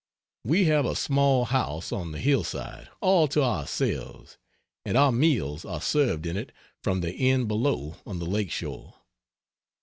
[0.43, 4.39] We have a small house on the hillside all to ourselves,
[4.83, 8.95] and our meals are served in it from the inn below on the lake shore.